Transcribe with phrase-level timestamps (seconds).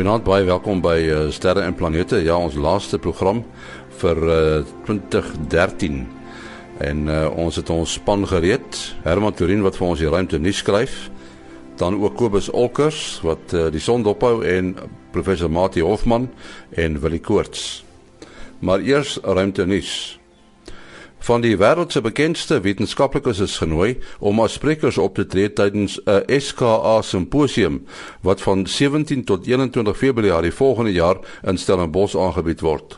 [0.00, 2.22] Goeienaand, baie welkom by uh, Sterre en Planete.
[2.24, 3.42] Ja, ons laaste program
[4.00, 5.98] vir uh, 2013.
[6.80, 8.78] En uh, ons het ons span gereed.
[9.04, 10.94] Herman Turin wat vir ons die ruimte nuus skryf.
[11.76, 14.72] Dan ook Kobus Olkers wat uh, die son dophou en
[15.12, 16.30] professor Mati Hofman
[16.80, 17.84] en Willie Koorts.
[18.64, 20.16] Maar eers ruimte nuus.
[21.20, 25.98] Van die wêreld se bekendste wetenskaplikes is genooi om as sprekers op te tree tydens
[26.06, 27.84] 'n SKA simposium
[28.22, 32.96] wat van 17 tot 21 Februarie volgende jaar in Stellenbosch aangebied word.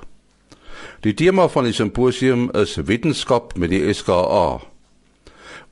[1.00, 4.60] Die tema van die simposium is wetenskap met die SKA.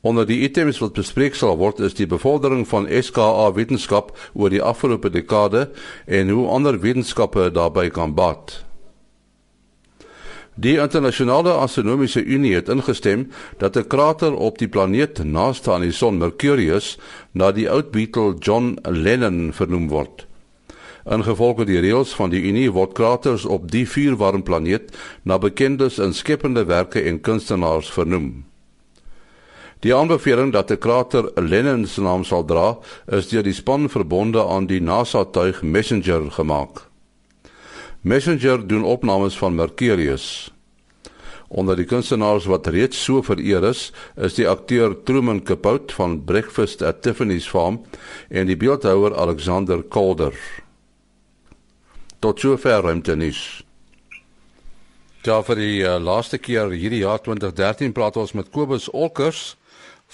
[0.01, 4.63] Onder die items wat bespreek sal word is die bevordering van SKA wetenskap oor die
[4.63, 5.71] afgelope dekade
[6.07, 8.70] en hoe ander wetenskappe daarbey kan baat.
[10.61, 15.93] Die internasionale astronomiese unie het ingestem dat 'n krater op die planeet naaste aan die
[15.93, 16.99] son Mercurius
[17.33, 20.27] na die oud Beatle John Lennon vernoem word.
[21.05, 26.13] Ingevolge die reëls van die unie word kraters op die vuurwarm planeet na bekendes en
[26.13, 28.45] skepende werke en kunstenaars vernoem.
[29.79, 34.45] Die aanbeveling dat 'n krater Lennon se naam sal dra, is deur die span verbonde
[34.45, 36.90] aan die NASA-tuig Messenger gemaak.
[38.01, 40.52] Messenger doen opnames van Mercurius.
[41.48, 46.80] Onder die kunstenaars wat reeds so vereer is, is die akteur Truman Capote van Breakfast
[46.82, 47.82] at Tiffany's Farm
[48.28, 50.32] en die beeldhouer Alexander Calder.
[52.24, 53.43] Tot sover ruimtenis.
[55.26, 59.59] Ja, vir die uh, laaste keer hierdie jaar 2013 praat ons met Kobus Olkers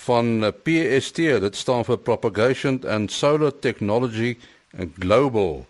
[0.08, 4.34] van uh, PST, dit staan vir Propagation and Solar Technology
[4.98, 5.68] Global.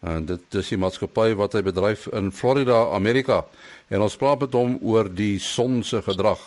[0.00, 3.42] En dit is die maatskappy wat hy bedryf in Florida, Amerika.
[3.90, 6.38] En ons praat met hom oor die son se gedrag.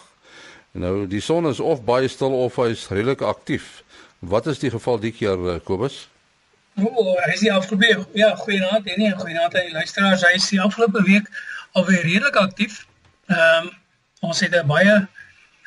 [0.71, 3.81] Nou die son is of baie stil of hy is redelik aktief.
[4.19, 6.05] Wat is die geval die keer eh, Kobus?
[6.79, 10.23] O, oh, hy is die afgelope ja, goeienaand en nie goeienaand aan die luisteraars.
[10.23, 11.27] Hy is die afgelope week
[11.75, 12.85] alweer redelik aktief.
[13.27, 13.71] Ehm um,
[14.21, 14.95] ons het 'n baie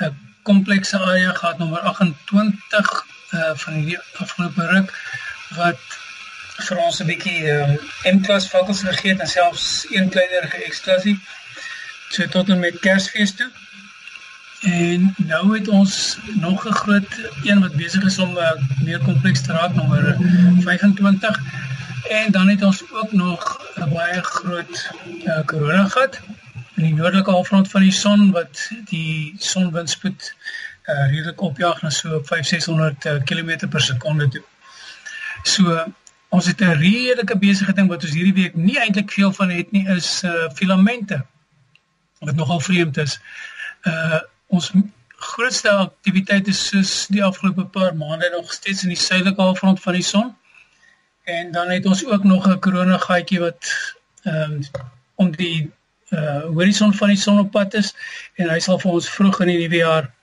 [0.00, 4.90] 'n komplekse area gehad nommer 28 uh van die afgelope ruk
[5.56, 5.82] wat
[6.56, 11.18] vir ons 'n bietjie ehm um, M-klas fokus gegee het en selfs een kleiner geëksklusief
[12.08, 13.50] so tot en met Kersfees toe.
[14.62, 17.12] En nou het ons nog 'n groot
[17.42, 18.50] een wat besig is om uh,
[18.84, 20.16] meer kompleks te raak nommer
[20.60, 21.40] 25
[22.10, 24.90] en dan het ons ook nog 'n baie groot
[25.24, 26.20] uh, korona gat
[26.74, 30.34] in die noordelike halfrond van die son wat die sonwindspoed
[30.84, 34.42] uh, redelik opjaag na so 5600 uh, km per sekonde toe.
[35.42, 35.92] So
[36.34, 39.70] Ons het 'n redelike besige ding wat ons hierdie week nie eintlik veel van het
[39.72, 41.24] nie is uh filamente.
[42.18, 43.20] Wat nogal vreemd is.
[43.82, 44.72] Uh ons
[45.08, 49.92] grootste aktiwiteit is soos die afgelope paar maande nog steeds in die suidelike halfrond van
[49.92, 50.34] die son.
[51.24, 53.62] En dan het ons ook nog 'n korona gaatjie wat
[54.22, 54.60] ehm um,
[55.14, 55.70] om die
[56.10, 57.94] uh horison van die son op pad is
[58.34, 60.14] en hy sal vir ons vroeg in die nuwe jaar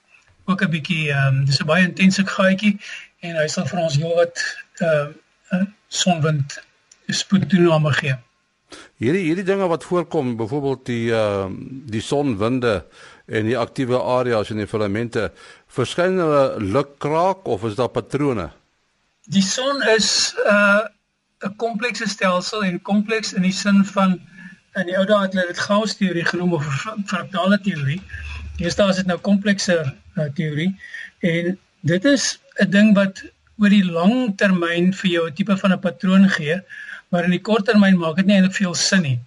[0.46, 2.80] ook 'n bietjie ehm um, dis 'n baie intense gaatjie
[3.20, 4.44] en hy sal vir ons heelwat
[4.80, 5.14] ehm
[5.52, 6.60] uh, sonwind
[7.12, 8.16] spoedtoename gee.
[9.02, 11.50] Hierdie hierdie dinge wat voorkom, byvoorbeeld die uh
[11.92, 12.86] die sonwinde
[13.28, 15.32] en die aktiewe areas in die filamente,
[15.68, 16.46] verskyn hulle
[16.78, 18.50] lukraak of is daar patrone?
[19.28, 20.88] Die son is uh
[21.42, 24.20] 'n komplekse stelsel en kompleks in die sin van
[24.80, 26.68] in die ou dae het hulle dit chaos teorie genoem of
[27.10, 28.00] fraktale teorie.
[28.58, 30.70] Hier staan dit nou komplekse uh, teorie
[31.20, 33.24] en dit is 'n ding wat
[33.62, 36.62] oor die lang termyn vir jou 'n tipe van 'n patroon gee,
[37.10, 39.20] maar in die kort termyn maak dit nie eintlik veel sin nie.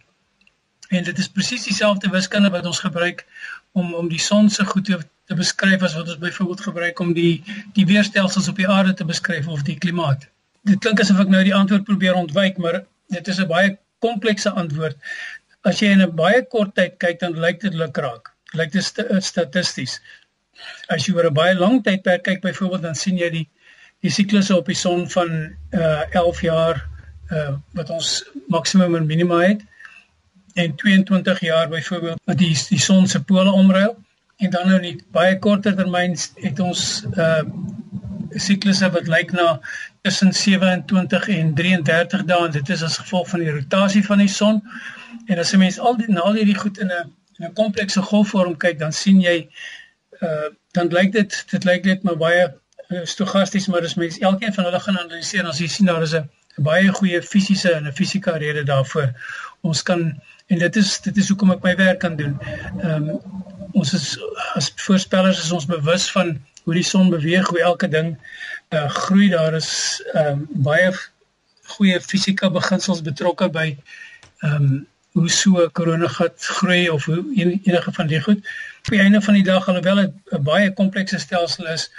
[0.90, 3.26] En dit is presies dieselfde wiskunde wat ons gebruik
[3.72, 7.12] om om die son se goed te, te beskryf as wat ons byvoorbeeld gebruik om
[7.12, 7.42] die
[7.78, 10.26] die weerstelsels op die aarde te beskryf of die klimaat.
[10.62, 12.82] Dit klink asof ek nou die antwoord probeer ontwyk, maar
[13.14, 14.96] dit is 'n baie komplekse antwoord.
[15.62, 18.32] As jy in 'n baie kort tyd kyk, dan lyk dit lukraak.
[18.52, 20.00] Lyk dit st statisties.
[20.88, 23.48] As jy oor 'n baie lang tydperk kyk byvoorbeeld, dan sien jy die
[24.04, 25.30] die siklusse op die son van
[25.72, 26.82] uh 11 jaar
[27.32, 29.62] uh wat ons maksimum en minima het
[30.54, 33.96] en 22 jaar byvoorbeeld wat die die son se pole omruil
[34.36, 37.42] en dan nou net baie korter termyn het ons uh
[38.34, 39.60] siklusse wat lyk na
[40.02, 44.28] tussen 27 en 33 dae en dit is as gevolg van die rotasie van die
[44.28, 44.58] son.
[45.30, 48.02] En as 'n mens al die na al hierdie goed in 'n in 'n komplekse
[48.02, 49.48] golfvorm kyk dan sien jy
[50.20, 52.63] uh dan lyk dit dit lyk net maar baie Eh,
[53.04, 56.88] stogasties maar as mens elkeen van hulle gaan analiseer dan sien daar is 'n baie
[56.88, 59.12] goeie fisiese en 'n fisika rede daarvoor.
[59.60, 62.38] Ons kan en dit is dit is hoekom ek my werk kan doen.
[62.80, 63.20] Ehm um,
[63.72, 64.18] ons is
[64.54, 68.16] as voorspellers is ons bewus van hoe die son beweeg, hoe elke ding
[68.70, 69.28] uh, groei.
[69.28, 70.92] Daar is ehm um, baie
[71.76, 73.76] goeie fisika beginsels betrokke by
[74.38, 77.22] ehm um, hoe so 'n koronagat groei of hoe
[77.64, 78.38] enige van die goed.
[78.82, 81.90] Op die einde van die dag alhoewel dit 'n baie komplekse stelsel is,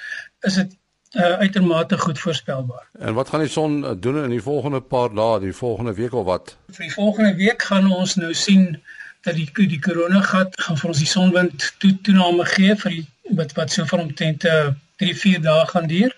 [0.45, 0.75] is dit
[1.15, 2.87] uh, uitermate goed voorspelbaar.
[2.99, 6.13] En wat gaan die son uh, doen in die volgende paar dae, die volgende week
[6.13, 6.55] of wat?
[6.71, 8.81] Vir die volgende week gaan ons nou sien
[9.25, 13.05] dat die die koronagat gaan vir ons die sonwind toe toename gee vir die,
[13.39, 14.45] wat wat so van omtrent
[15.01, 16.13] 3-4 dae gaan duur.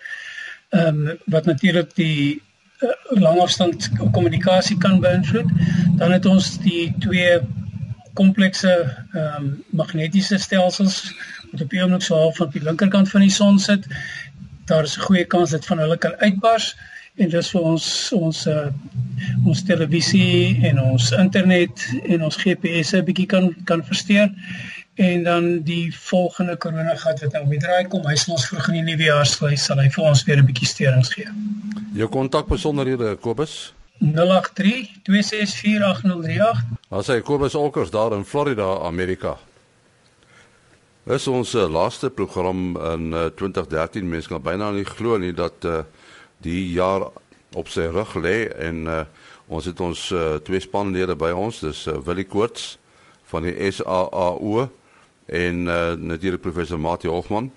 [0.76, 2.42] Ehm um, wat natuurlik die
[2.84, 5.48] uh, langafstand kommunikasie kan beïnvloed.
[5.96, 7.38] Dan het ons die twee
[8.14, 8.74] komplekse
[9.14, 11.00] ehm um, magnetiese stelsels
[11.52, 13.86] wat op die oomblik so half op die linkerkant van die son sit
[14.68, 16.76] daar is 'n goeie kans dat van hulle kan uitbars
[17.16, 18.66] en dis vir ons ons uh,
[19.46, 24.28] ons televisie en ons internet en ons GPS 'n bietjie kan kan versteur
[24.98, 28.68] en dan die volgende korona gat wat nou weer draai kom hy sal ons vroeg
[28.68, 31.28] in die nuwe jaar sal hy sal hy vir ons weer 'n bietjie steurings gee.
[31.94, 36.64] Jou kontak besonderhede Kobus 083 264 8038.
[36.88, 39.38] Ons sê Kobus Olkers daar in Florida, Amerika.
[41.08, 44.04] Dis ons uh, laaste program in uh, eh, 2013.
[44.04, 45.78] Mense kan byna nie glo nie dat uh,
[46.44, 47.06] die jaar
[47.56, 48.98] op sy rug lê en uh,
[49.48, 51.62] ons het ons uh, twee spanlede by ons.
[51.64, 52.74] Dis uh, Willie Koorts
[53.32, 54.66] van die SAAO
[55.32, 57.48] en uh, natuurlik professor Mati Hofman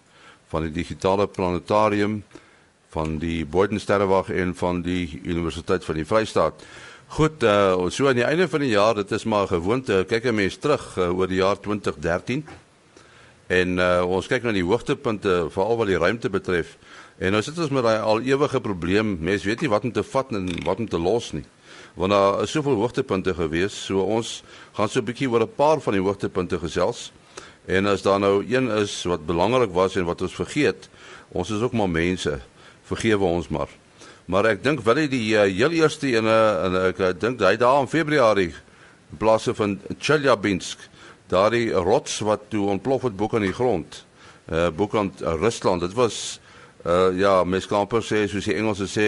[0.48, 2.22] van die digitale planetarium
[2.96, 6.64] van die Boydensterrewag en van die Universiteit van die Vrystaat.
[7.20, 10.40] Goed, uh, so aan die einde van die jaar, dit is maar gewoonte, kyk 'n
[10.40, 12.48] mens terug uh, oor die jaar 2013.
[13.52, 16.78] En uh, ons kyk na die hoogtepunte veral wat die ruimte betref.
[17.20, 19.18] En nou sit ons met daai al ewige probleem.
[19.20, 21.44] Mense weet nie wat om te vat en wat om te los nie.
[22.00, 23.76] Want daar is soveel hoogtepunte gewees.
[23.76, 24.44] So ons
[24.78, 27.12] gaan so 'n bietjie oor 'n paar van die hoogtepunte gesels.
[27.68, 30.90] En as daar nou een is wat belangrik was en wat ons vergeet,
[31.32, 32.40] ons is ook maar mense.
[32.84, 33.70] Vergewe ons maar.
[34.26, 37.82] Maar ek dink wel die uh, heel eerste ene en ek uh, dink hy daar
[37.82, 38.54] in Februarie
[39.12, 40.80] in plaas van Chelyabinsk
[41.32, 44.04] daardie rots wat toe ontplof het bo kan die grond.
[44.52, 45.82] Uh bo kan uh, Rusland.
[45.82, 46.40] Dit was
[46.86, 49.08] uh ja, mens kan amper sê soos die Engelse sê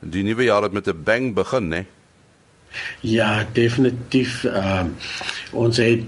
[0.00, 1.84] die nuwe jaar het met 'n bang begin, né?
[3.00, 4.44] Ja, definitief.
[4.44, 4.84] Uh,
[5.52, 6.06] ons het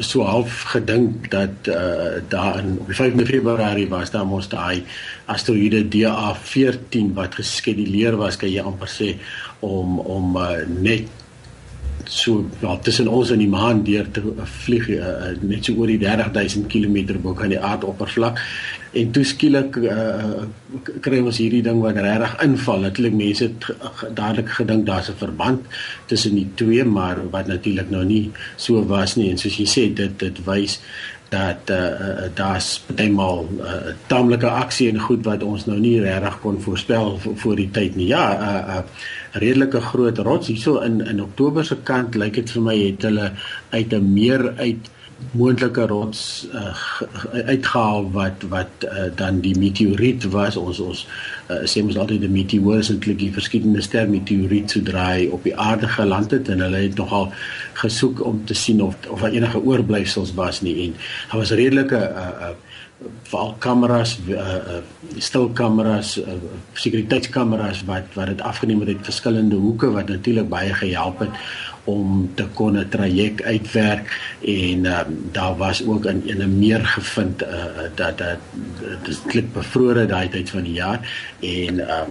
[0.00, 4.84] so half gedink dat uh daar in op 5 Februarie was daar mos daai
[5.26, 9.16] asteroïde DA14 wat geskeduleer was, kan jy amper sê
[9.60, 11.08] om om uh, net
[12.04, 14.22] so ja tussen ons en die maan deur te
[14.64, 18.40] vlieg uh, net so oor die 30000 km bo kan die aardoppervlak.
[18.96, 20.46] En toe skielik uh,
[21.04, 22.86] kry ons hierdie ding wat regtig inval.
[22.86, 23.66] Natuurlik mense het
[24.14, 25.66] dadelik gedink daar's 'n verband
[26.06, 29.30] tussen die twee maar wat natuurlik nou nie so was nie.
[29.30, 30.80] En soos jy sê dit dit wys
[31.28, 36.60] dat uh, daar's eenmal uh, taamlike aksie en goed wat ons nou nie regtig kon
[36.62, 38.06] voorspel voor die tyd nie.
[38.06, 38.82] Ja, 'n uh, uh,
[39.42, 40.50] redelike groot rots.
[40.52, 43.32] Hierso in in Oktober se kant lyk dit vir my het hulle
[43.70, 44.92] uit 'n meer uit
[45.32, 46.76] moontlike rots uh,
[47.48, 50.56] uitgehaal wat wat uh, dan die meteoriet was.
[50.60, 51.06] Ons ons
[51.48, 55.46] uh, sê mos altyd die meteoor is eintlik die verskillende ster meteoriet so draai op
[55.48, 57.30] die aarde geland het en hulle het nogal
[57.80, 60.76] gesoek om te sien of of daar enige oorblyfsels was nie.
[60.86, 60.96] En
[61.30, 62.54] daar was redelike uh, uh,
[63.28, 64.80] veral kameras uh, uh,
[65.20, 66.38] stil kameras uh,
[66.72, 71.34] sekuriteitskameras wat wat dit afgeneem het uit verskillende hoeke wat natuurlik baie gehelp het
[71.86, 74.10] om te kon 'n traject uitwerk
[74.40, 78.38] en um, daar was ook in 'n meer gevind uh, dat dat
[79.04, 81.00] dit klik bevrore daai tyd van die jaar
[81.40, 82.10] en um,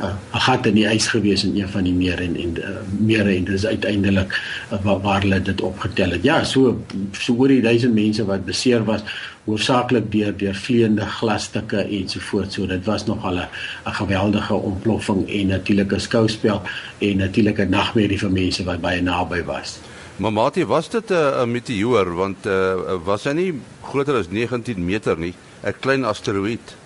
[0.00, 3.36] 'n gat in die ys gewees in een van die meer en en uh, mere
[3.36, 4.40] en dis uiteindelik
[4.72, 6.22] uh, waar, waar hulle dit opgetel het.
[6.22, 6.80] Ja, so
[7.12, 9.02] so oor die 1000 mense wat beseer was
[9.46, 12.54] hoofsaaklik deur deur vleiende glasstukke ensovoorts.
[12.54, 13.48] So dit was nog al 'n
[13.84, 16.62] geweldige ontploffing en natuurlik 'n skouspel
[16.98, 19.78] en natuurlik 'n nagmerrie vir mense wat baie naby was.
[20.16, 22.74] Maar Mati, was dit 'n meteoor want uh,
[23.04, 26.85] was hy nie groter as 19 meter nie, 'n klein asteroïde?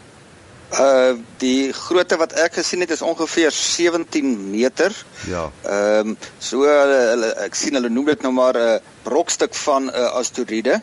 [0.70, 4.94] Uh die grootte wat ek gesien het is ongeveer 17 meter.
[5.26, 5.48] Ja.
[5.66, 9.94] Ehm um, so hulle ek sien hulle noem dit nou maar 'n brokstuk van 'n
[9.94, 10.80] uh, asteroïde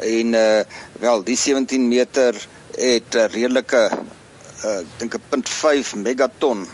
[0.00, 0.64] en uh
[0.98, 2.34] wel die 17 meter
[2.74, 3.90] het 'n redelike
[4.64, 6.66] uh dink 'n 0.5 megaton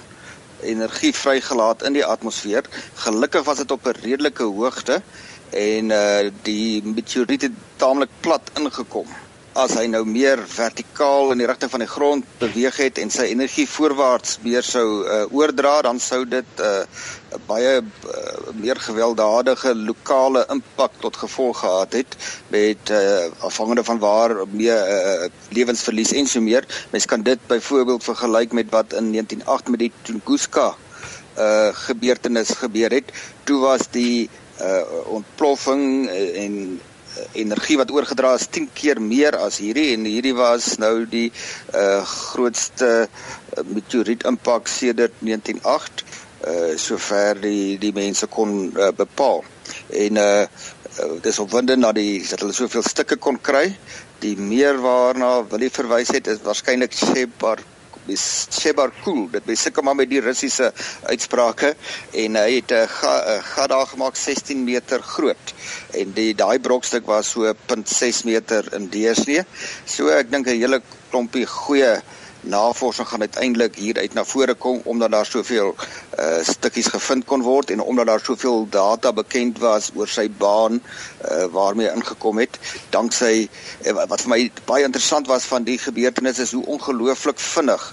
[0.62, 2.64] energie vrygelaat in die atmosfeer.
[2.94, 5.02] Gelukkig was dit op 'n redelike hoogte
[5.50, 9.27] en uh die meteoriet het taamlik plat ingekom
[9.58, 13.24] as hy nou meer vertikaal in die rigting van die grond beweeg het en sy
[13.32, 19.74] energie voorwaarts meer sou uh, oordra dan sou dit 'n uh, baie uh, meer gewelddadige
[19.74, 22.16] lokale impak tot gevolg gehad het
[22.54, 26.64] met uh, afhangende van waar meer uh, lewensverlies en so meer.
[26.90, 30.74] Mens kan dit byvoorbeeld vergelyk met wat in 1908 met die Tunguska
[31.38, 33.10] uh gebeurtenis gebeur het.
[33.44, 34.82] Toe was die uh
[35.18, 36.80] ontploffing en
[37.32, 41.28] energie wat oorgedra is 10 keer meer as hierdie en hierdie was nou die
[41.74, 43.08] uh grootste
[43.74, 46.04] meteoriet impak sedert 1908
[46.48, 49.44] uh sover die die mense kon uh, bepaal.
[49.90, 50.44] En uh
[51.22, 53.66] dis opwindend dat die dat hulle soveel stukke kon kry.
[54.22, 57.77] Die meer waarna wil jy verwys het is waarskynlik Shepard
[58.16, 60.72] Shebar Cool dit by sulke maar met die Russiese
[61.10, 61.74] uitsprake
[62.24, 65.54] en hy het 'n gat daar gemaak 16 meter groot
[65.92, 69.44] en die daai brokstuk was so 0.6 meter in deursnee.
[69.84, 72.02] So ek dink 'n hele klompie goeie
[72.40, 75.74] navorsing gaan uiteindelik hier uit na vore kom omdat daar soveel
[76.18, 80.80] uh stukkies gevind kon word en omdat daar soveel data bekend was oor sy baan
[81.30, 82.58] uh waarmee ingekom het
[82.90, 83.48] danksy
[83.86, 84.40] uh, wat vir my
[84.70, 87.88] baie interessant was van die gebeurtenis is hoe ongelooflik vinnig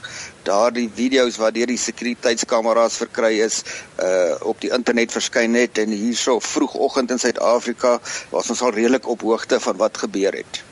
[0.45, 3.63] daardie video's wat deur die sekuriteitskameras verkry is
[4.03, 7.97] uh op die internet verskyn het en hierso vroegoggend in Suid-Afrika
[8.29, 10.63] was ons al redelik op hoogte van wat gebeur het.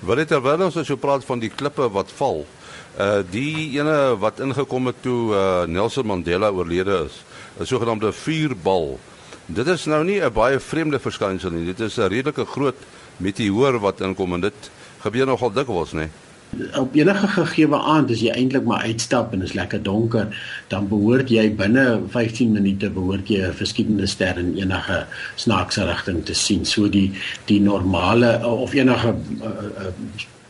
[0.00, 2.44] Wil dit terwyl ons so praat van die klippe wat val
[3.30, 7.22] die ene wat ingekom het toe uh Nelson Mandela oorlede is,
[7.60, 8.98] 'n sogenaamde vuurbal.
[9.46, 11.64] Dit is nou nie 'n baie vreemde verskynsel nie.
[11.64, 12.76] Dit is 'n redelike groot
[13.16, 14.70] meteoor wat inkom en dit
[15.02, 16.08] gebeur nogal dikwels, nê.
[16.74, 20.36] Op enige gegeewe aand as jy eintlik maar uitstap en is lekker donker,
[20.68, 25.06] dan behoort jy binne 15 minute behoort jy 'n verskillende ster in enige
[25.36, 26.64] snaakse rigting te sien.
[26.64, 27.12] So die
[27.46, 29.92] die normale of enige uh, uh,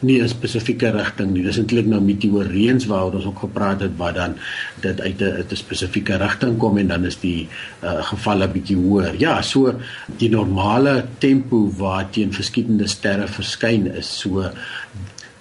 [0.01, 1.43] nie 'n spesifieke rigting nie.
[1.43, 4.37] Dis eintlik nou meteoreens waaroor ons ook gepraat het wat dan
[4.81, 7.49] dit uit 'n 'n spesifieke rigting kom en dan is die
[7.85, 9.15] uh, gevalle bietjie hoër.
[9.19, 9.75] Ja, so
[10.17, 14.51] die normale tempo waarteen verskillende sterre verskyn is so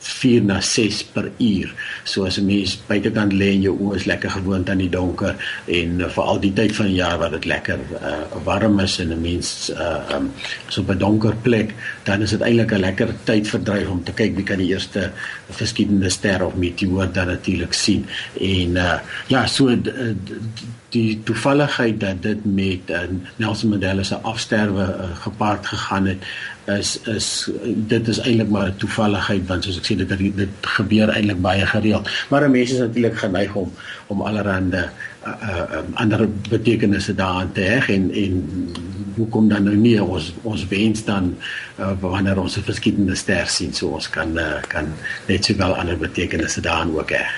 [0.10, 1.74] 4 na 6 per uur.
[2.04, 5.36] So as 'n mens buitekant lê en jou oë is lekker gewoond aan die donker
[5.66, 9.14] en uh, veral die tyd van die jaar wat dit lekker uh, warm is en
[9.14, 10.32] 'n mens uh, um,
[10.68, 11.74] so op 'n donker plek,
[12.04, 15.12] dan is dit eintlik 'n lekker tydverdryf om te kyk wie kan die eerste
[15.50, 18.06] verskillende ster of meteoor dan natuurlik sien.
[18.40, 19.70] En uh, ja, so
[20.90, 23.02] die toevalligheid dat dit met uh,
[23.36, 26.18] Nelson Mandela se afsterwe uh, gepaard gegaan het
[26.78, 31.10] is is dit is eintlik maar 'n toevalligheid want soos ek sê dit dit gebeur
[31.10, 32.10] eintlik baie gereeld.
[32.30, 33.72] Maar mense is natuurlik geneig om
[34.08, 34.84] om allerlei uh,
[35.26, 38.34] uh, ander betekenisse daaraan te heg en en
[39.16, 40.04] hoekom dan nou nie?
[40.04, 41.36] Ons ons wens dan
[41.80, 44.88] uh, wanneer ons 'n verskillende ster sien so ons kan uh, kan
[45.28, 47.32] net sowel ander betekenisse daaraan ook heg.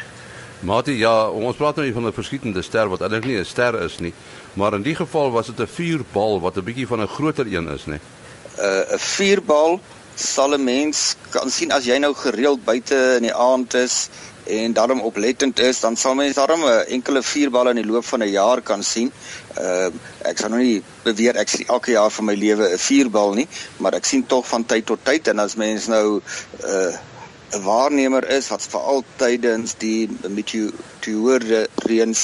[0.61, 3.99] Mate ja, ons praat nou van 'n verskillende ster wat eintlik nie 'n ster is
[3.99, 4.13] nie,
[4.53, 7.67] maar in die geval was dit 'n vuurbal wat 'n bietjie van 'n groter een
[7.67, 7.99] is, nê.
[8.61, 9.79] 'n uh, vuurbal
[10.15, 14.09] sal 'n mens kan sien as jy nou gereeld buite in die aand is
[14.45, 18.23] en daarom oplettend is, dan sal mens daarom 'n enkele vuurbal in die loop van
[18.23, 19.11] 'n jaar kan sien.
[19.57, 19.89] Uh
[20.21, 23.47] ek sal nou nie beweer ek sien elke jaar van my lewe 'n vuurbal nie,
[23.77, 26.21] maar ek sien tog van tyd tot tyd en as mens nou
[26.65, 26.93] uh
[27.51, 32.21] 'n waarnemer is wat vir altyd tydens die meteoorde reëns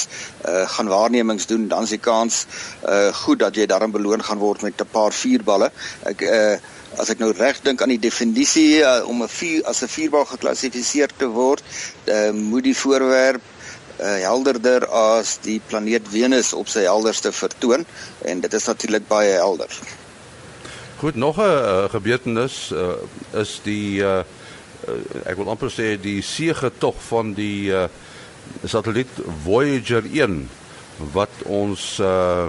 [0.48, 2.46] uh, gaan waarnemings doen, dan is die kans
[2.88, 5.72] uh, goed dat jy daarin beloon gaan word met 'n paar vuurballe.
[6.04, 6.56] Ek uh,
[6.98, 10.26] as ek nou reg dink aan die definisie uh, om 'n vuur as 'n vuurbal
[10.26, 11.64] geklassifiseer te word,
[12.06, 13.44] uh, moet die voorwerp
[14.00, 17.86] uh, helderder as die planeet Venus op sy helderste vertoon
[18.26, 19.70] en dit is natuurlik baie helder.
[20.98, 22.98] Goed, nog 'n uh, gebeurtenis uh,
[23.34, 24.24] is die uh,
[25.26, 27.88] ek wil amper sê die seëgetog van die uh,
[28.64, 29.12] satelliet
[29.44, 30.40] Voyager 1
[31.14, 32.48] wat ons uh,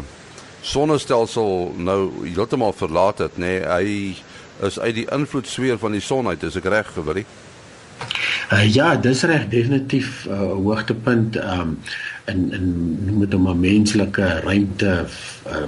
[0.61, 6.29] sonnestelsel nou heeltemal verlaat het nê nee, hy is uit die invloedsfeer van die son
[6.29, 7.29] uit is ek reg gewillig
[8.53, 11.79] uh, ja dis reg definitief 'n uh, hoogtepunt um,
[12.27, 12.69] in in
[13.07, 15.07] noem dit 'n menslike ruimte
[15.47, 15.67] uh,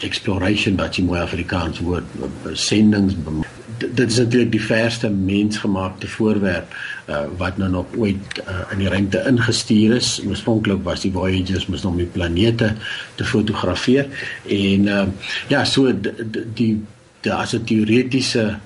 [0.00, 2.04] exploration wat jy mooi Afrikaans woord
[2.52, 3.14] sendings
[3.80, 6.74] dit is natuurlik die verste mensgemaakte voorwerp
[7.08, 10.20] uh, wat nou nog ooit uh, in die ruimte ingestuur is.
[10.26, 12.74] Oorspronklik was die Voyagers mos om die planete
[13.14, 14.08] te fotografeer
[14.46, 15.04] en uh,
[15.48, 15.92] ja, so
[16.54, 16.72] die
[17.28, 18.58] as 'n teoretiese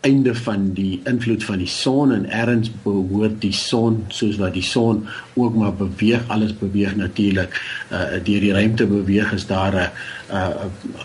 [0.00, 4.64] einde van die invloed van die son en erns behoort die son soos wat die
[4.64, 7.56] son ook maar beweeg alles beweeg natuurlik
[7.90, 9.90] uh, deur die ruimte beweeg is daar 'n
[10.32, 10.48] uh,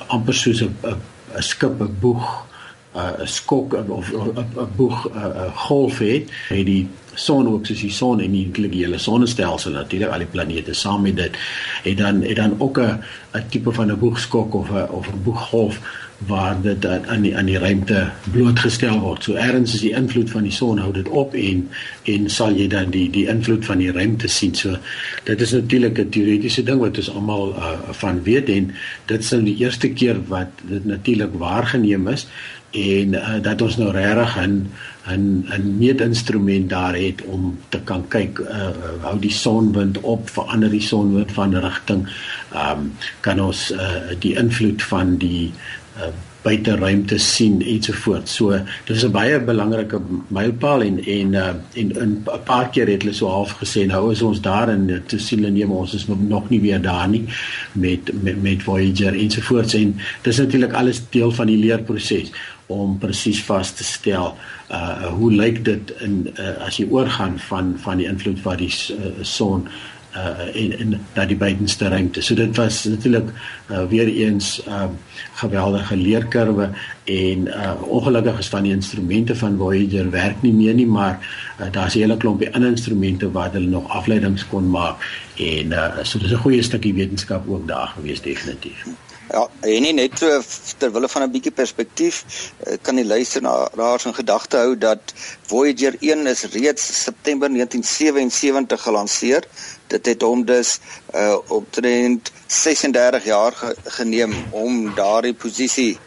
[0.08, 2.51] amper soos 'n 'n skip 'n boeg
[2.94, 7.66] 'n uh, skok of 'n boeg 'n uh, uh, golf het, het die son ook
[7.66, 11.38] soos die son en eintlik die hele sonnestelsel natuurlik al die planete saam met dit.
[11.84, 13.00] Het dan het dan ook 'n
[13.34, 15.80] 'n tipe van 'n boegskok of 'n of 'n boeggolf
[16.28, 19.24] waar dit aan die aan die ruimte blootgestel word.
[19.24, 21.66] So ergens is die invloed van die son hou dit op en
[22.12, 24.56] en sal jy dan die die invloed van die ruimte sien.
[24.56, 24.78] So
[25.24, 27.74] dit is natuurlik 'n teoretiese ding wat ons almal uh,
[28.04, 28.72] van weet en
[29.06, 32.28] dit is nou die eerste keer wat dit natuurlik waargeneem is
[32.72, 34.70] en uh, dat ons nou regtig 'n
[35.08, 38.70] 'n 'n meetinstrument daar het om te kan kyk uh,
[39.02, 42.08] hou die sonwind op verander die sonwind van rigting
[42.56, 45.52] um, kan ons uh, die invloed van die
[45.98, 48.36] uh, buiteruimte sien ensovoorts.
[48.36, 48.50] So
[48.86, 53.14] dit is 'n baie belangrike mylpaal en en uh, en 'n paar keer het hulle
[53.14, 56.08] so half gesê nou is ons daar en toe sien hulle nee maar ons is
[56.08, 57.26] nog nie weer daar nie
[57.72, 62.32] met met met Voyager ensovoorts en dis natuurlik alles deel van die leerproses
[62.68, 64.38] om presies vas te stel
[64.72, 68.72] uh hoe lyk dit in uh, as jy oorgaan van van die invloed van die
[68.72, 69.68] uh, son
[70.16, 72.22] uh in in dat die buitenste ruimte.
[72.22, 73.30] So dit was natuurlik
[73.72, 74.90] uh, weer eens 'n uh,
[75.34, 76.70] geweldige leerkurwe
[77.04, 81.20] en uh ongelukkig is van die instrumente van Voyager werk nie meer nie, maar
[81.62, 84.98] uh, daar's 'n hele klompie ander instrumente wat hulle nog afleidings kon maak
[85.36, 88.86] en uh so dis 'n goeie stukkie wetenskap ook daar gewees definitief.
[89.32, 90.42] Ja, en nie net so
[90.78, 92.18] ter wille van 'n bietjie perspektief
[92.60, 99.48] eh, kan die luisteraars in gedagte hou dat Voyager 1 is reeds September 1977 gelanseer.
[99.88, 100.80] Dit het hom dus
[101.16, 105.98] uh omtrent 36 jaar ge geneem om daardie posisie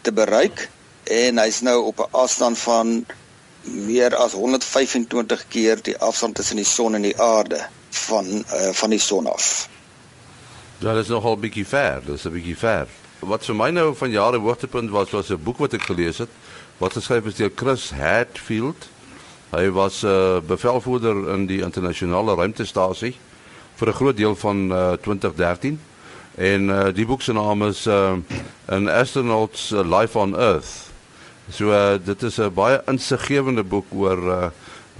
[0.00, 0.68] te bereik
[1.04, 3.06] en hy's nou op 'n afstand van
[3.64, 8.90] meer as 125 keer die afstand tussen die son en die aarde van uh van
[8.90, 9.68] die son af.
[10.78, 12.88] Ja, dit is nogal bietjie ver, dit is 'n bietjie ver.
[13.20, 16.30] Wat vir my nou van jare hoogtepunt was was 'n boek wat ek gelees het
[16.78, 18.88] wat geskryf is deur Chris Hadfield.
[19.50, 23.14] Hy was 'n uh, bevelvoerder in die internasionale ruimtestasie
[23.74, 25.80] vir 'n groot deel van uh, 2013.
[26.34, 28.16] En uh, die boek se naam is uh,
[28.66, 30.91] An Astronaut's Life on Earth.
[31.50, 34.50] So uh, dit is 'n baie insiggewende boek oor uh,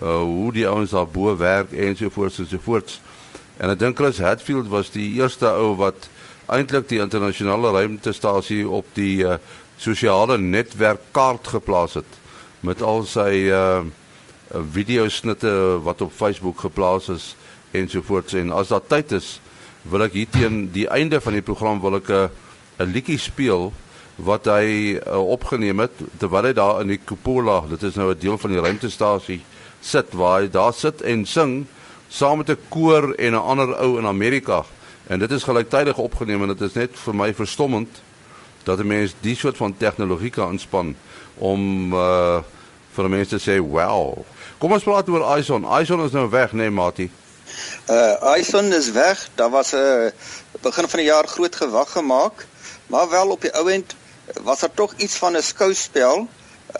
[0.03, 3.01] uh, hoe die ouens daar bo werk en so voort en so voort.
[3.57, 6.09] En ek dink Chris Hadfield was die eerste ou wat
[6.47, 9.39] eintlik die internasionale ruimtestasie op die uh,
[9.77, 12.19] sosiale netwerkkaart geplaas het
[12.61, 13.83] met al sy uh
[14.53, 17.37] videosnitte wat op Facebook geplaas is
[17.73, 19.41] ensovoorts en as daar tyd is
[19.89, 22.29] wil ek hier teen die einde van die program wil ek 'n
[22.79, 23.73] 'n liedjie speel
[24.17, 28.19] wat hy uh, opgeneem het terwyl hy daar in die cupola dit is nou 'n
[28.19, 29.41] deel van die ruimtestasie
[29.81, 31.67] sit waar hy daar sit en sing
[32.13, 34.65] saam met 'n koor en 'n ander ou in Amerika.
[35.07, 38.03] En dit is gelyktydig opgeneem en dit is net vir my verstommend
[38.63, 40.97] dat 'n mens die soort van tegnologie kan inspann
[41.35, 42.41] om uh
[42.93, 44.19] vir mense te sê, "Wow."
[44.59, 45.81] Kom ons praat oor Ison.
[45.81, 47.11] Ison is nou weg, nee, Mati.
[47.89, 49.29] Uh Ison is weg.
[49.35, 50.11] Daar was 'n uh,
[50.61, 52.47] begin van die jaar groot gewag gemaak,
[52.87, 53.95] maar wel op die ou end
[54.43, 56.29] was daar tog iets van 'n skouspel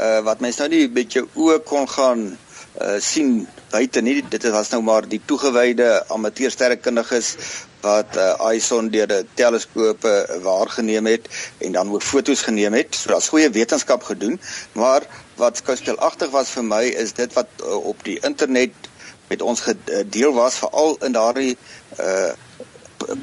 [0.01, 2.39] uh wat mense nou nie met jou oë kon gaan
[2.81, 7.37] uh sien buite nie dit was nou maar die toegewyde amateursterrekundiges
[7.83, 11.27] wat uh, ISON deur die teleskope waargeneem het
[11.59, 12.95] en dan ook fotos geneem het.
[12.95, 14.41] So daar's goeie wetenskap gedoen,
[14.79, 15.07] maar
[15.41, 18.91] wat skouspelagtig was vir my is dit wat uh, op die internet
[19.29, 21.57] met ons gedeel was veral in daardie
[21.99, 22.33] uh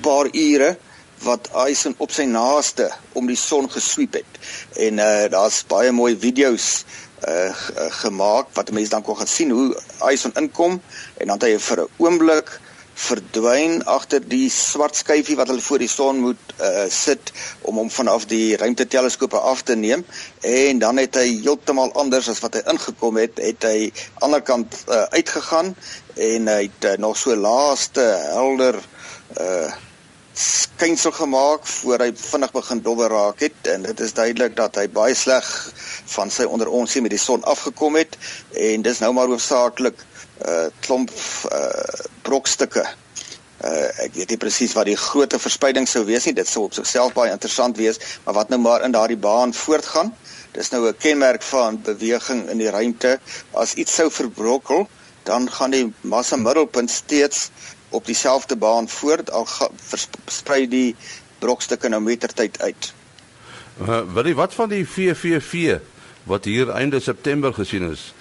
[0.04, 0.74] paar ure
[1.24, 4.40] wat ISON op sy naaste om die son gesweep het.
[4.80, 6.86] En uh daar's baie mooi video's
[7.28, 7.52] uh
[8.02, 9.76] gemaak wat mense dan kon gaan sien hoe
[10.12, 10.82] Ison inkom.
[11.18, 12.60] En dan het hy vir 'n oomblik
[13.00, 17.92] verdwyn agter die swart skyfie wat hulle voor die son moet uh sit om hom
[17.92, 20.06] vanaf die ruimteteleskope af te neem.
[20.42, 23.92] En dan het hy heeltemal anders as wat hy ingekom het het hy aan die
[24.28, 25.76] ander kant uh, uitgegaan.
[26.16, 28.80] En hy het uh, nog so laaste helder
[29.40, 29.72] uh
[30.40, 34.86] skynsel gemaak voor hy vinnig begin dowwer raak het en dit is duidelik dat hy
[34.88, 35.48] baie sleg
[36.14, 38.16] van sy onder ons sien met die son afgekom het
[38.56, 40.00] en dis nou maar hoofsaaklik
[40.40, 41.12] 'n uh, klomp
[41.52, 42.86] uh, brokstukke.
[43.60, 46.34] Uh, ek weet nie presies wat die groot verspreiding sou wees nie.
[46.34, 50.14] Dit sou op sigself baie interessant wees, maar wat nou maar in daardie baan voortgaan.
[50.56, 53.20] Dis nou 'n kenmerk van beweging in die ruimte.
[53.52, 54.88] As iets sou verbrokkel,
[55.24, 57.50] dan gaan die massa middelpunt steeds
[57.90, 60.96] op dieselfde baan voort al versprei die
[61.40, 62.94] brokstukke nou metertyd uit.
[63.82, 65.80] Uh, wil jy wat van die VVV
[66.30, 68.14] wat hier einde September gesien is?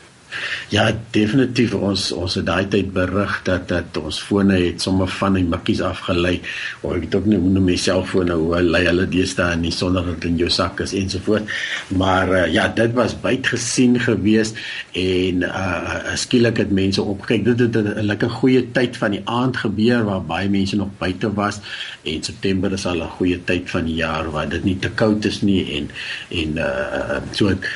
[0.68, 5.38] Ja, definitief ons ons het daai tyd berig dat dat ons fone het sommer van
[5.38, 6.34] die mikkies afgelei.
[6.82, 10.04] Of ek weet ook nie hoe om my selfoon nou lei hulle deesdae nie sonder
[10.10, 11.48] dat in jou sak is ensovoort.
[11.96, 14.60] Maar uh, ja, dit was byt gesien geweest
[14.92, 17.44] en uh skielik het mense opgekyk.
[17.48, 21.32] Dit het 'n lekker goeie tyd van die aand gebeur waar baie mense nog buite
[21.34, 21.60] was
[22.04, 25.24] en September is al 'n goeie tyd van die jaar waar dit nie te koud
[25.24, 25.90] is nie en
[26.28, 27.68] en uh so ek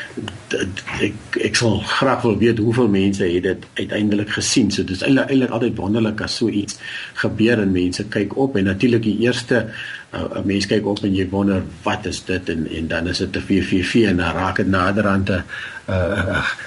[1.00, 1.14] ek,
[1.48, 4.70] ek sal graag wil weet hoeveel mense het dit uiteindelik gesien.
[4.70, 6.78] So dis eintlik eintlik altyd wonderlik as so iets
[7.22, 9.66] gebeur en mense kyk op en natuurlik die eerste
[10.12, 12.48] 'n mens kyk op en jy wonder wat is dit?
[12.48, 15.44] En en dan is dit 'n VVV en dan raak dit nader aan 'n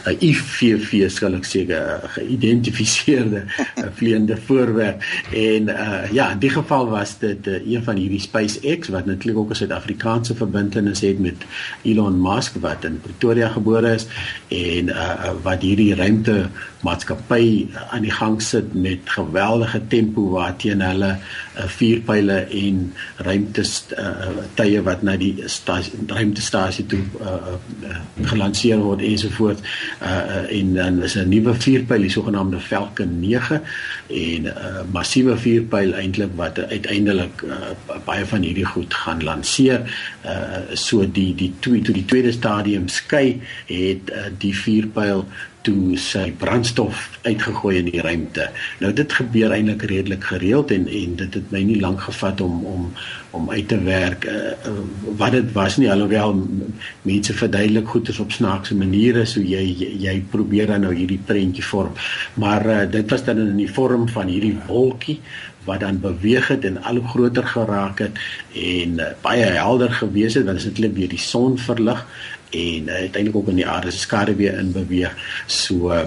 [0.05, 3.43] 'n IVV sal ek 'n geïdentifiseerde
[3.97, 5.03] vleiende voorwerp.
[5.31, 9.37] En uh, ja in die geval was dit uh, een van hierdie SpaceX wat natuurlik
[9.37, 11.45] ook 'n Suid-Afrikaanse verbintenis het met
[11.81, 14.05] Elon Musk wat in Pretoria gebore is
[14.47, 16.49] en uh, wat hierdie ruimte
[16.85, 22.81] maatskappy aan die gang sit met geweldige tempo waarteen hulle uh, vuurpyle en
[23.27, 23.63] ruimte
[23.97, 25.33] uh, tye wat na die
[26.07, 27.55] ruimtestasie toe uh,
[28.29, 29.63] gelanseer word ensovoorts
[30.55, 33.61] en dan is 'n nuwe vuurpyl die sogenaamde Falcon 9
[34.07, 37.43] en 'n massiewe vuurpyl eintlik wat uiteindelik
[38.05, 39.81] baie van hierdie goed gaan lanseer.
[40.73, 45.25] So die die twee toe die tweede stadium skei het die vuurpyl
[45.65, 48.49] toe sy brandstof uitgegooi in die ruimte.
[48.81, 52.61] Nou dit gebeur eintlik redelik gereeld en en dit het my nie lank gevat om
[52.65, 52.91] om
[53.35, 54.53] om uit te werk uh,
[55.19, 56.37] wat dit was nie alhoewel
[57.01, 61.65] mense verduidelik goeders op snaakse maniere so jy jy, jy probeer dan nou hierdie prentjie
[61.65, 61.97] vorm.
[62.41, 65.19] Maar uh, dit was dan in die vorm van hierdie wolkie
[65.65, 68.19] wat dan beweeg het en al groter geraak het
[68.53, 72.05] en uh, baie helder gewees het want dit het net weer die son verlig
[72.55, 75.15] en uh, uiteindelik ook in die aarde se skare weer in beweeg.
[75.45, 76.05] So uh,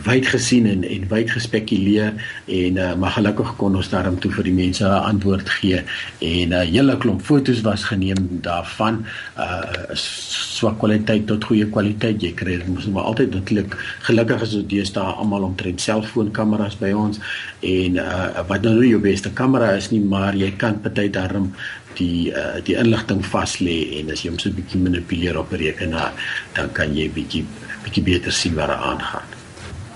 [0.00, 2.14] wyd gesien en en wyd gespekuleer
[2.46, 5.82] en uh, maar gelukkig kon ons daarom toe vir die mense 'n antwoord gee
[6.18, 9.04] en 'n uh, hele klomp fotos was geneem daarvan
[9.36, 13.76] uh swak kwaliteit tot goeie kwaliteit jy kry dit mos maar altyd natuurlik
[14.08, 17.20] gelukkig is dit deesdae almal omtrent selfoonkameras by ons
[17.60, 21.52] en uh wat nou jou beste kamera is nie maar jy kan party daarom
[21.98, 25.52] die uh, die inligting vas lê en as jy hom so 'n bietjie manipuleer op
[25.52, 26.12] 'n rekenaar
[26.54, 27.44] dan kan jy bietjie
[27.84, 29.31] bietjie beter sien wat daar aangaan.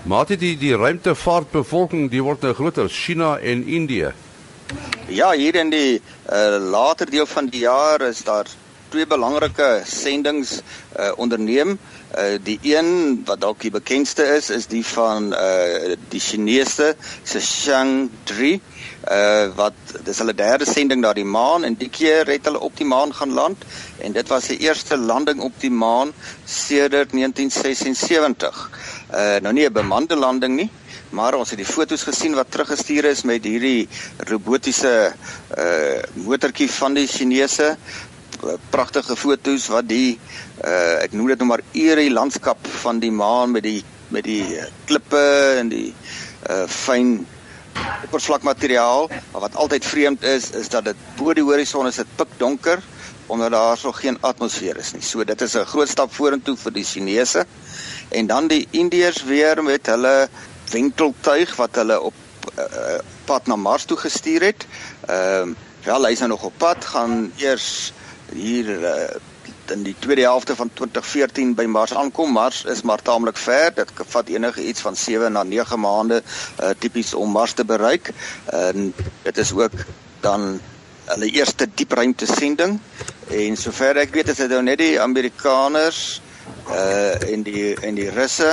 [0.06, 4.12] Maar dit die die ruimtevaartbevolking die word nou groter China en Indië.
[5.10, 8.46] Ja, hier in die uh, later deel van die jaar is daar
[8.94, 10.46] twee belangrike sendinge
[10.98, 11.74] uh, onderneem.
[12.14, 17.42] Uh, die een wat dalk die bekendste is is die van uh, die Chinese se
[17.42, 18.60] Chang 3
[19.10, 22.74] uh wat dis hulle derde sending na die maan en die keer het hulle op
[22.78, 23.62] die maan gaan land
[24.02, 26.14] en dit was die eerste landing op die maan
[26.44, 28.70] sedert 1976.
[29.12, 30.70] Uh nou nie 'n bemande landing nie,
[31.10, 35.14] maar ons het die foto's gesien wat teruggestuur is met hierdie robotiese
[35.58, 37.76] uh motortjie van die Chinese
[38.70, 40.18] pragtige foto's wat die
[40.64, 44.58] uh ek noem dit nou maar eerie landskap van die maan met die met die
[44.84, 45.94] klippe en die
[46.50, 47.26] uh fyn
[48.06, 52.82] oppervlakmateriaal, maar wat altyd vreemd is, is dat dit bo die horison is dit pikdonker
[53.26, 55.02] omdat daar so geen atmosfeer is nie.
[55.02, 57.46] So dit is 'n groot stap vorentoe vir die Chinese.
[58.08, 60.28] En dan die Indiërs weer met hulle
[60.70, 62.14] wenteltuig wat hulle op
[62.58, 64.66] uh, pad na Mars toe gestuur het.
[65.06, 65.54] Ehm uh,
[65.86, 67.92] wel hy's nou nog op pad, gaan eers
[68.32, 69.16] hier uh,
[69.70, 72.32] in die tweede helfte van 2014 by Mars aankom.
[72.32, 73.74] Mars is maar taamlik ver.
[73.74, 78.10] Dit vat enige iets van 7 na 9 maande uh, tipies om Mars te bereik.
[78.44, 79.72] En dit is ook
[80.20, 80.60] dan
[81.04, 82.80] hulle eerste diepruimte sending.
[83.30, 86.20] En sover ek weet is dit nou net die Amerikaners
[86.70, 88.50] uh en die en die Russe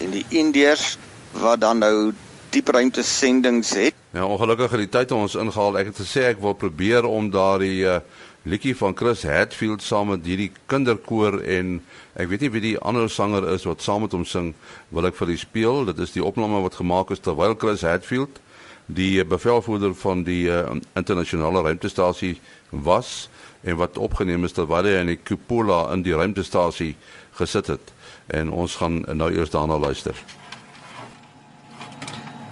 [0.00, 0.98] en die Indiërs
[1.40, 2.12] wat dan nou
[2.54, 3.94] diepruimte sendings het.
[4.14, 5.78] Ja, ongelukkig het die tyd ons ingehaal.
[5.80, 7.98] Ek het gesê ek wil probeer om daardie uh
[8.44, 11.78] liedjie van Chris Hadfield saam met hierdie kinderkoor en
[12.12, 14.50] ek weet nie wie die ander sanger is wat saam met hom sing
[14.92, 18.42] wil ek vir u speel dit is die opname wat gemaak is terwyl Chris Hadfield
[18.86, 23.28] die bevelvoerder van die uh, internasionale ruimtestasie was
[23.62, 26.94] en wat opgeneem is terwyl hy in die cupola in die ruimtestasie
[27.38, 27.94] gesit het
[28.26, 30.14] en ons gaan nou eers daarna luister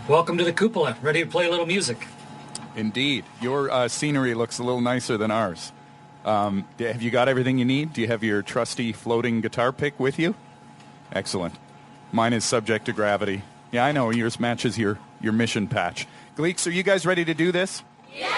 [0.09, 2.09] Welcome to the cupola ready to play a little music
[2.75, 3.25] Indeed.
[3.41, 5.73] Your uh, scenery looks a little nicer than ours.
[6.25, 7.93] Um, have you got everything you need?
[7.93, 10.35] Do you have your trusty floating guitar pick with you?
[11.13, 11.55] Excellent.
[12.13, 13.43] Mine is subject to gravity.
[13.71, 14.11] Yeah, I know.
[14.11, 16.07] Yours matches your, your mission patch.
[16.37, 17.83] Gleeks, are you guys ready to do this?
[18.17, 18.33] Yeah.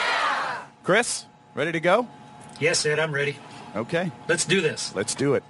[0.83, 2.09] Chris, ready to go?
[2.59, 3.37] Yes, Ed, I'm ready.
[3.77, 4.11] Okay.
[4.27, 4.95] Let's do this.
[4.97, 5.45] Let's do it.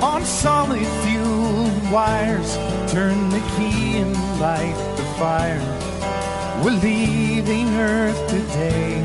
[0.00, 2.56] On solid fuel wires,
[2.92, 5.87] turn the key and light the fire.
[6.62, 9.00] We're leaving Earth today.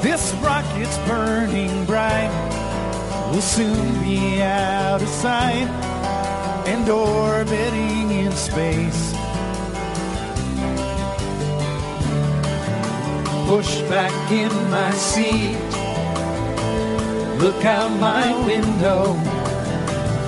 [0.00, 2.30] This rocket's burning bright.
[3.30, 5.68] We'll soon be out of sight
[6.66, 9.12] and orbiting in space.
[13.46, 15.58] Push back in my seat.
[17.38, 19.12] Look out my window.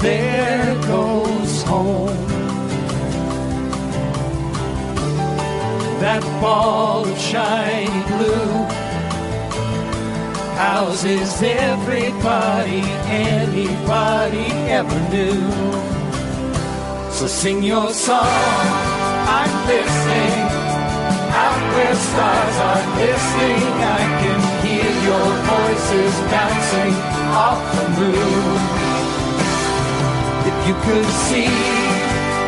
[0.02, 2.37] There goes home.
[6.00, 8.88] That ball of shiny blue
[10.54, 15.42] houses everybody anybody ever knew.
[17.10, 18.22] So sing your song,
[19.26, 20.38] I'm listening.
[21.42, 26.94] Out where stars are listening, I can hear your voices bouncing
[27.34, 28.54] off the moon.
[30.50, 31.50] If you could see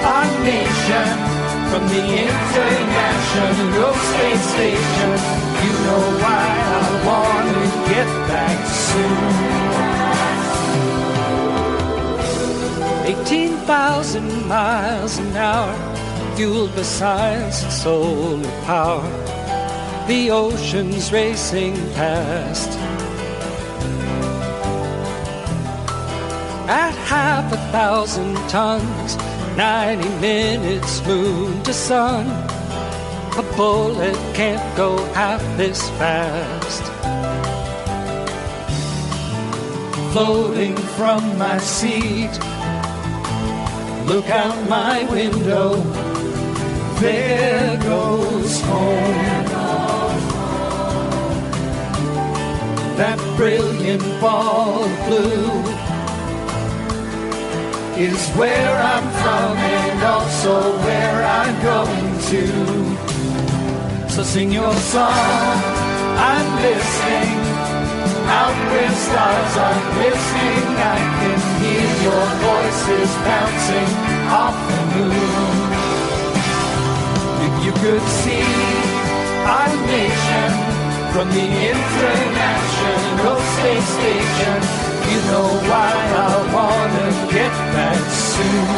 [0.07, 1.39] our nation
[1.71, 5.11] from the International Space Station,
[5.63, 7.63] you know why I want to
[7.95, 8.59] get back
[8.91, 9.51] soon.
[13.07, 15.73] 18,000 miles an hour,
[16.35, 19.09] fueled by science and solar power.
[20.09, 22.71] The ocean's racing past.
[26.69, 29.17] At half a thousand tons,
[29.57, 32.27] 90 minutes moon to sun.
[33.37, 36.85] A bullet can't go half this fast.
[40.13, 42.33] Floating from my seat,
[44.07, 45.77] look out my window.
[47.01, 49.41] There goes home.
[52.97, 55.80] That brilliant ball of blue
[58.01, 62.45] is where I'm from and also where I'm going to.
[64.09, 65.13] So sing your song,
[66.17, 67.37] I'm listening.
[68.41, 73.91] Out where stars are listening, I can hear your voices bouncing
[74.33, 75.57] off the moon.
[77.47, 78.49] If you could see
[79.45, 80.51] our nation
[81.13, 84.89] from the International Space Station,
[85.31, 85.93] know why
[86.27, 88.69] I wanna get back soon.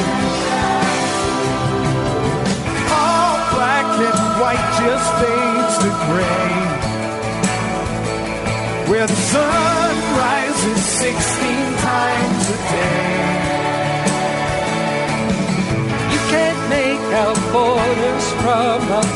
[3.01, 6.53] All black and white just fades to gray.
[8.91, 9.93] Where the sun
[10.25, 13.13] rises 16 times a day.
[16.13, 19.11] You can't make out borders from up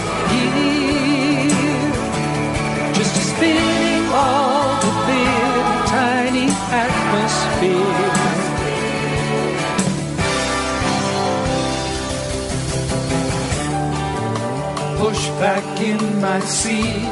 [15.78, 17.06] In my seat.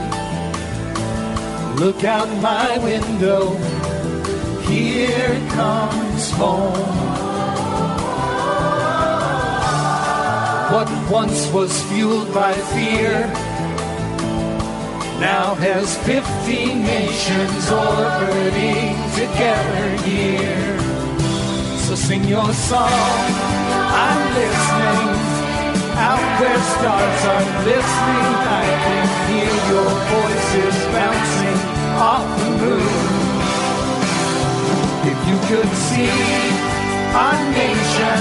[1.78, 3.56] Look out my window.
[4.68, 7.04] Here comes home.
[10.72, 13.30] What once was fueled by fear
[15.20, 20.78] now has 15 nations orbiting together here.
[21.86, 25.13] So sing your song, I'm listening.
[25.96, 31.60] Out where stars are listening, I can hear your voices bouncing
[32.02, 32.94] off the moon.
[35.06, 36.10] If you could see
[37.14, 38.18] our nation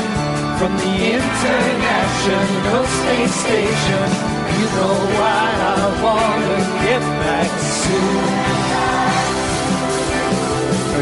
[0.60, 4.08] from the International Space Station,
[4.54, 8.24] you know why I wanna get back soon.